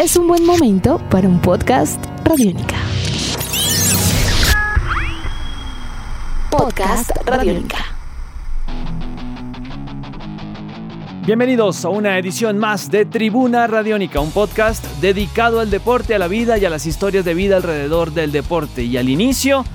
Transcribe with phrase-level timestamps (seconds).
[0.00, 2.76] es un buen momento para un podcast Radiónica.
[6.50, 7.84] Podcast Radiónica.
[11.26, 16.28] Bienvenidos a una edición más de Tribuna Radiónica, un podcast dedicado al deporte, a la
[16.28, 18.82] vida y a las historias de vida alrededor del deporte.
[18.84, 19.66] Y al inicio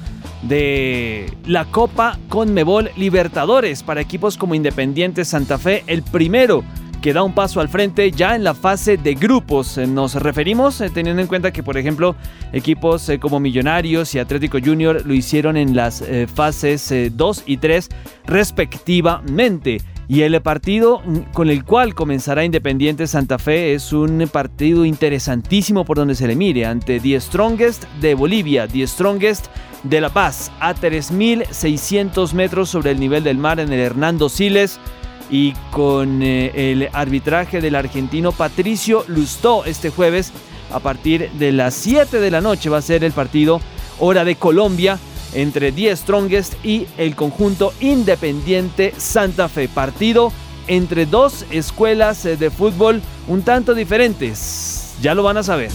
[0.42, 6.64] de la Copa Conmebol Libertadores para equipos como Independiente Santa Fe, el primero
[7.06, 9.78] que da un paso al frente ya en la fase de grupos.
[9.78, 12.16] Eh, nos referimos eh, teniendo en cuenta que, por ejemplo,
[12.52, 17.90] equipos eh, como Millonarios y Atlético Junior lo hicieron en las fases 2 y 3
[18.26, 19.82] respectivamente.
[20.08, 25.86] Y el partido mm, con el cual comenzará Independiente Santa Fe es un partido interesantísimo
[25.86, 29.46] por donde se le mire ante The Strongest de Bolivia, The Strongest
[29.84, 34.80] de La Paz, a 3.600 metros sobre el nivel del mar en el Hernando Siles
[35.30, 40.32] y con eh, el arbitraje del argentino Patricio Lustó este jueves
[40.72, 43.62] a partir de las 7 de la noche va a ser el partido
[44.00, 45.00] hora de Colombia
[45.34, 49.68] entre 10 Strongest y el conjunto Independiente Santa Fe.
[49.68, 50.32] Partido
[50.68, 54.96] entre dos escuelas eh, de fútbol un tanto diferentes.
[55.02, 55.72] Ya lo van a saber.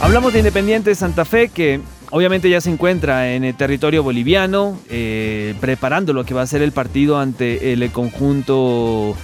[0.00, 1.80] Hablamos de Independiente Santa Fe que
[2.14, 6.62] obviamente ya se encuentra en el territorio boliviano, eh, preparando lo que va a ser
[6.62, 9.16] el partido ante el conjunto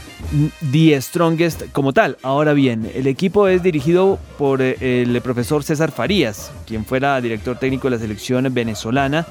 [0.73, 2.19] The Strongest como tal.
[2.23, 7.57] Ahora bien, el equipo es dirigido por eh, el profesor César Farías, quien fuera director
[7.61, 9.25] técnico de la selección venezolana.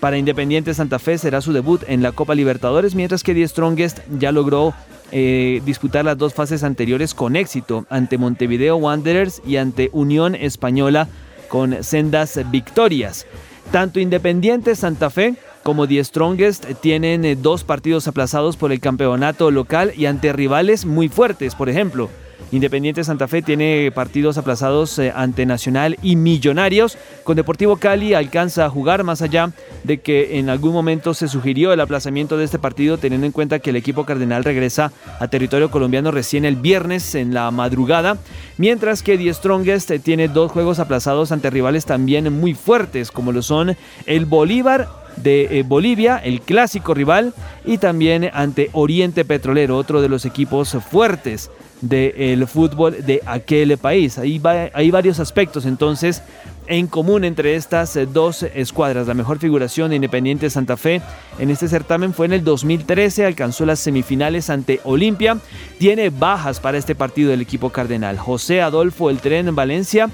[0.00, 4.00] Para Independiente Santa Fe será su debut en la Copa Libertadores, mientras que The Strongest
[4.18, 4.74] ya logró
[5.12, 11.06] eh, disputar las dos fases anteriores con éxito ante Montevideo Wanderers y ante Unión Española
[11.48, 13.26] con sendas victorias.
[13.72, 19.50] Tanto Independiente Santa Fe como The Strongest tienen eh, dos partidos aplazados por el campeonato
[19.50, 22.08] local y ante rivales muy fuertes, por ejemplo.
[22.50, 26.96] Independiente Santa Fe tiene partidos aplazados eh, ante Nacional y Millonarios.
[27.22, 29.52] Con Deportivo Cali alcanza a jugar más allá
[29.84, 33.58] de que en algún momento se sugirió el aplazamiento de este partido teniendo en cuenta
[33.58, 38.16] que el equipo cardenal regresa a territorio colombiano recién el viernes en la madrugada.
[38.56, 43.30] Mientras que The Strongest eh, tiene dos juegos aplazados ante rivales también muy fuertes como
[43.30, 43.76] lo son
[44.06, 50.08] el Bolívar de eh, Bolivia, el clásico rival, y también ante Oriente Petrolero, otro de
[50.08, 54.18] los equipos fuertes del fútbol de aquel país.
[54.18, 54.40] Ahí
[54.72, 56.22] hay varios aspectos entonces
[56.68, 59.06] en común entre estas eh, dos escuadras.
[59.06, 61.00] La mejor figuración de Independiente Santa Fe
[61.38, 65.38] en este certamen fue en el 2013, alcanzó las semifinales ante Olimpia.
[65.78, 68.18] Tiene bajas para este partido del equipo cardenal.
[68.18, 70.10] José Adolfo El Tren en Valencia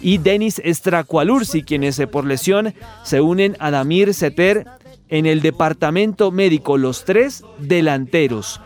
[0.00, 4.66] y Denis Estracualursi, quienes eh, por lesión se unen a Damir Seter
[5.08, 8.60] en el departamento médico, los tres delanteros.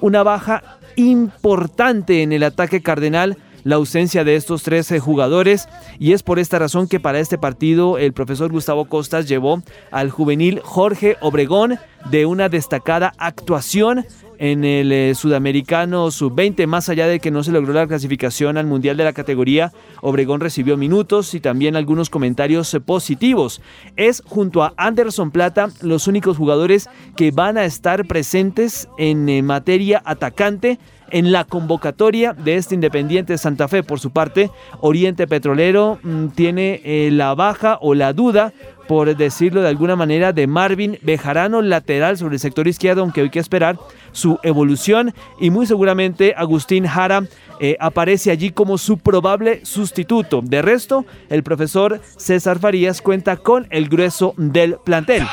[0.00, 3.36] Una baja importante en el ataque cardenal
[3.66, 5.68] la ausencia de estos tres eh, jugadores.
[5.98, 10.10] Y es por esta razón que para este partido el profesor Gustavo Costas llevó al
[10.10, 11.78] juvenil Jorge Obregón
[12.10, 14.06] de una destacada actuación
[14.38, 18.66] en el eh, sudamericano sub-20, más allá de que no se logró la clasificación al
[18.66, 23.60] mundial de la categoría, Obregón recibió minutos y también algunos comentarios eh, positivos.
[23.96, 29.42] Es junto a Anderson Plata los únicos jugadores que van a estar presentes en eh,
[29.42, 30.78] materia atacante
[31.10, 33.84] en la convocatoria de este Independiente Santa Fe.
[33.84, 36.80] Por su parte, Oriente Petrolero mm, tiene
[37.12, 38.52] la baja o la duda
[38.88, 43.30] por decirlo de alguna manera, de Marvin Bejarano, lateral sobre el sector izquierdo, aunque hay
[43.30, 43.78] que esperar
[44.12, 47.24] su evolución y muy seguramente Agustín Jara
[47.60, 50.42] eh, aparece allí como su probable sustituto.
[50.42, 55.24] De resto, el profesor César Farías cuenta con el grueso del plantel.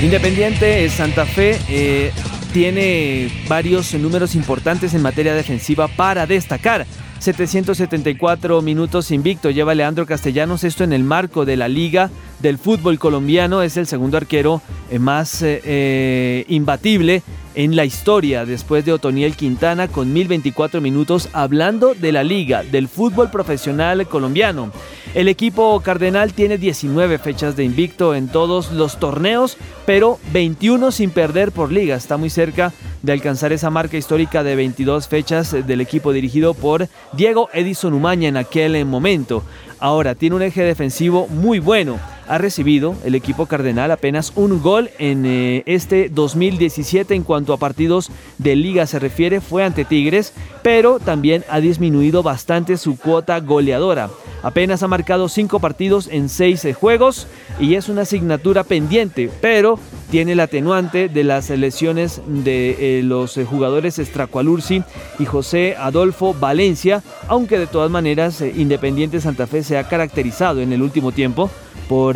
[0.00, 2.12] Independiente Santa Fe eh,
[2.52, 6.86] tiene varios números importantes en materia defensiva para destacar.
[7.24, 12.98] 774 minutos invicto lleva Leandro Castellanos, esto en el marco de la Liga del Fútbol
[12.98, 17.22] Colombiano, es el segundo arquero eh, más eh, eh, imbatible
[17.54, 22.88] en la historia después de Otoniel Quintana con 1024 minutos hablando de la liga del
[22.88, 24.70] fútbol profesional colombiano.
[25.14, 29.56] El equipo cardenal tiene 19 fechas de invicto en todos los torneos,
[29.86, 31.94] pero 21 sin perder por liga.
[31.94, 32.72] Está muy cerca
[33.02, 38.28] de alcanzar esa marca histórica de 22 fechas del equipo dirigido por Diego Edison Umaña
[38.28, 39.42] en aquel momento.
[39.78, 44.90] Ahora tiene un eje defensivo muy bueno ha recibido el equipo cardenal apenas un gol
[44.98, 50.32] en eh, este 2017 en cuanto a partidos de liga se refiere, fue ante Tigres,
[50.62, 54.10] pero también ha disminuido bastante su cuota goleadora.
[54.42, 57.26] Apenas ha marcado cinco partidos en seis juegos
[57.58, 59.78] y es una asignatura pendiente, pero
[60.10, 64.82] tiene el atenuante de las lesiones de los jugadores Estracualursi
[65.18, 70.72] y José Adolfo Valencia, aunque de todas maneras Independiente Santa Fe se ha caracterizado en
[70.72, 71.50] el último tiempo
[71.88, 72.13] por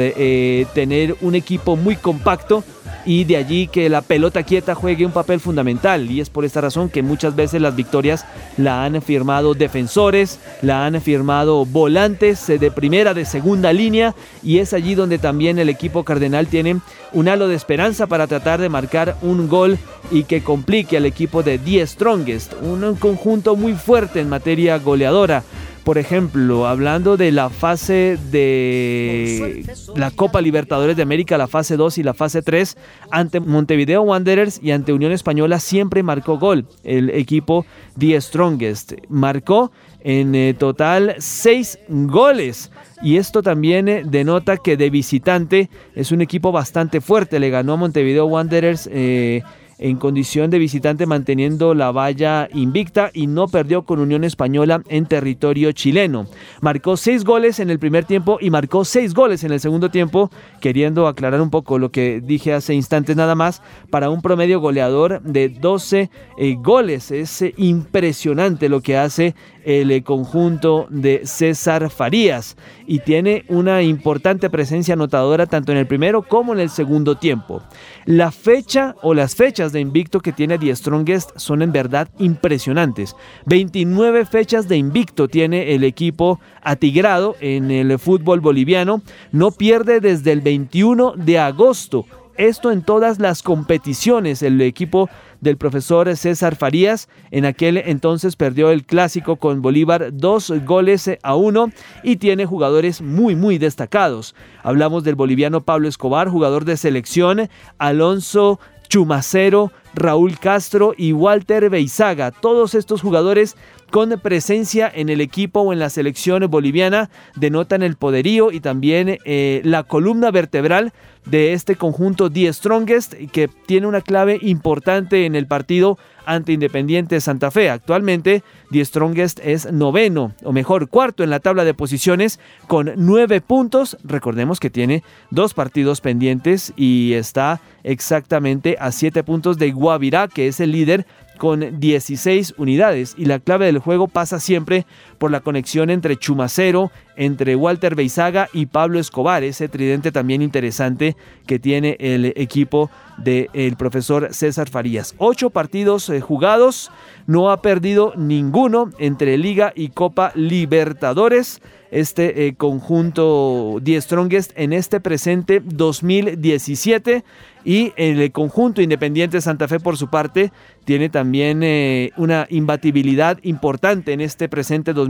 [0.75, 2.65] tener un equipo muy compacto
[3.09, 6.11] y de allí que la pelota quieta juegue un papel fundamental.
[6.11, 8.27] Y es por esta razón que muchas veces las victorias
[8.59, 14.15] la han firmado defensores, la han firmado volantes de primera, de segunda línea.
[14.43, 16.81] Y es allí donde también el equipo cardenal tiene
[17.15, 19.79] un halo de esperanza para tratar de marcar un gol
[20.11, 25.45] y que complique al equipo de The Strongest, un conjunto muy fuerte en materia goleadora
[25.89, 29.65] por ejemplo, hablando de la fase de
[29.97, 32.77] la Copa Libertadores de América, la fase 2 y la fase 3,
[33.11, 37.65] ante Montevideo Wanderers y ante Unión Española siempre marcó gol el equipo
[37.99, 38.93] The Strongest.
[39.09, 42.71] Marcó en eh, total 6 goles.
[43.01, 47.41] Y esto también eh, denota que de visitante es un equipo bastante fuerte.
[47.41, 49.43] Le ganó a Montevideo Wanderers eh,
[49.79, 55.07] en condición de visitante manteniendo la valla invicta y no perdió con Unión Española en
[55.07, 56.27] territorio chileno.
[56.61, 60.31] Marcó seis goles en el primer tiempo y marcó seis goles en el segundo tiempo,
[60.61, 65.23] queriendo aclarar un poco lo que dije hace instantes nada más, para un promedio goleador
[65.23, 67.11] de 12 eh, goles.
[67.11, 69.35] Es eh, impresionante lo que hace
[69.69, 72.57] el conjunto de César Farías
[72.87, 77.63] y tiene una importante presencia anotadora tanto en el primero como en el segundo tiempo.
[78.07, 83.15] La fecha o las fechas de invicto que tiene The Strongest son en verdad impresionantes.
[83.45, 89.03] 29 fechas de invicto tiene el equipo atigrado en el fútbol boliviano.
[89.33, 92.07] No pierde desde el 21 de agosto.
[92.39, 94.43] Esto en todas las competiciones.
[94.43, 97.09] El equipo del profesor César Farías.
[97.31, 101.71] En aquel entonces perdió el clásico con Bolívar dos goles a uno
[102.03, 104.35] y tiene jugadores muy muy destacados.
[104.63, 107.49] Hablamos del boliviano Pablo Escobar, jugador de selección,
[107.79, 112.31] Alonso Chumacero, Raúl Castro y Walter Beizaga.
[112.31, 113.57] Todos estos jugadores
[113.91, 119.19] con presencia en el equipo o en la selección boliviana denotan el poderío y también
[119.25, 120.93] eh, la columna vertebral
[121.25, 127.21] de este conjunto The Strongest que tiene una clave importante en el partido ante Independiente
[127.21, 127.71] Santa Fe.
[127.71, 133.41] Actualmente The Strongest es noveno o mejor cuarto en la tabla de posiciones con nueve
[133.41, 133.97] puntos.
[134.05, 140.49] Recordemos que tiene dos partidos pendientes y está exactamente a siete puntos de Guavirá que
[140.49, 141.07] es el líder
[141.39, 144.87] con 16 unidades y la clave del juego pasa siempre
[145.19, 151.17] por la conexión entre Chumacero, entre Walter Beizaga y Pablo Escobar, ese tridente también interesante
[151.47, 155.15] que tiene el equipo del profesor César Farías.
[155.19, 156.91] Ocho partidos eh, jugados,
[157.27, 161.61] no ha perdido ninguno entre Liga y Copa Libertadores
[161.91, 167.25] este eh, conjunto The Strongest en este presente 2017
[167.65, 170.53] y el conjunto Independiente Santa Fe por su parte
[170.85, 175.08] tiene también eh, una imbatibilidad importante en este presente 2017,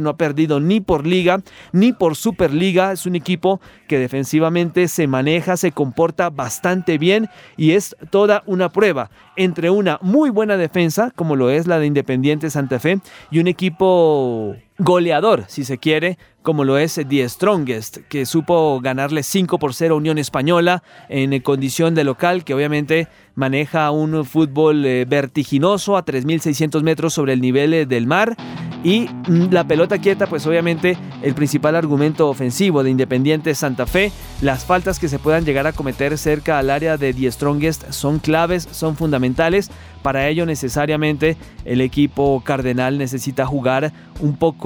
[0.00, 1.40] no ha perdido ni por liga
[1.72, 7.72] ni por Superliga, es un equipo que defensivamente se maneja, se comporta bastante bien y
[7.72, 12.50] es toda una prueba entre una muy buena defensa como lo es la de Independiente
[12.50, 13.00] Santa Fe
[13.30, 19.22] y un equipo goleador, si se quiere, como lo es The Strongest, que supo ganarle
[19.22, 24.84] 5 por 0 a Unión Española en condición de local, que obviamente maneja un fútbol
[24.84, 28.36] eh, vertiginoso a 3.600 metros sobre el nivel eh, del mar.
[28.82, 34.12] Y mm, la pelota quieta, pues obviamente el principal argumento ofensivo de Independiente Santa Fe,
[34.42, 38.18] las faltas que se puedan llegar a cometer cerca al área de The Strongest son
[38.18, 39.70] claves, son fundamentales.
[40.02, 44.63] Para ello necesariamente el equipo cardenal necesita jugar un poco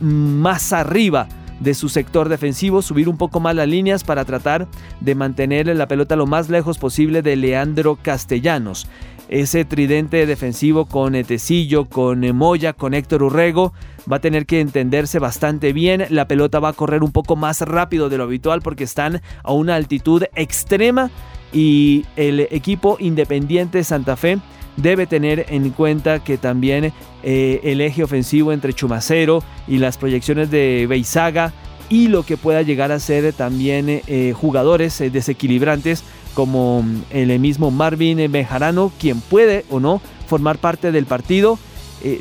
[0.00, 1.28] más arriba
[1.60, 4.68] de su sector defensivo, subir un poco más las líneas para tratar
[5.00, 8.86] de mantener la pelota lo más lejos posible de Leandro Castellanos.
[9.28, 13.72] Ese tridente defensivo con Etecillo, con Moya, con Héctor Urrego,
[14.10, 16.04] va a tener que entenderse bastante bien.
[16.10, 19.52] La pelota va a correr un poco más rápido de lo habitual porque están a
[19.52, 21.10] una altitud extrema
[21.54, 24.38] y el equipo independiente Santa Fe
[24.76, 26.92] debe tener en cuenta que también
[27.22, 31.52] eh, el eje ofensivo entre Chumacero y las proyecciones de Beizaga
[31.88, 36.02] y lo que pueda llegar a ser también eh, jugadores eh, desequilibrantes
[36.34, 41.58] como mm, el mismo Marvin Bejarano, quien puede o no formar parte del partido.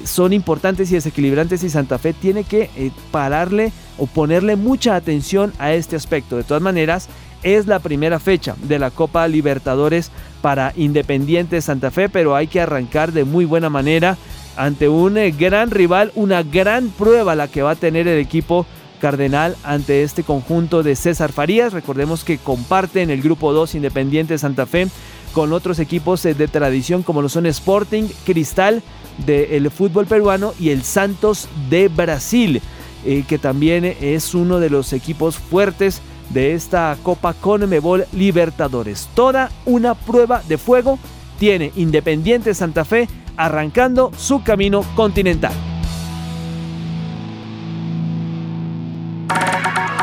[0.05, 2.69] son importantes y desequilibrantes y Santa Fe tiene que
[3.11, 6.37] pararle o ponerle mucha atención a este aspecto.
[6.37, 7.09] De todas maneras,
[7.43, 12.61] es la primera fecha de la Copa Libertadores para Independiente Santa Fe, pero hay que
[12.61, 14.17] arrancar de muy buena manera
[14.55, 18.65] ante un eh, gran rival, una gran prueba la que va a tener el equipo
[18.99, 21.73] Cardenal ante este conjunto de César Farías.
[21.73, 24.87] Recordemos que comparten el grupo 2 Independiente Santa Fe
[25.33, 28.81] con otros equipos de tradición como lo son Sporting, Cristal
[29.25, 32.61] del fútbol peruano y el Santos de Brasil,
[33.05, 39.09] eh, que también es uno de los equipos fuertes de esta Copa Conmebol Libertadores.
[39.13, 40.99] Toda una prueba de fuego
[41.39, 45.53] tiene Independiente Santa Fe arrancando su camino continental.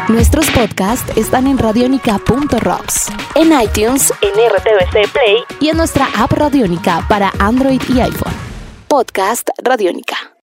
[0.08, 7.06] Nuestros podcasts están en radionica.rocks, en iTunes, en RTVC Play y en nuestra app Radionica
[7.08, 8.34] para Android y iPhone.
[8.88, 10.29] Podcast Radionica.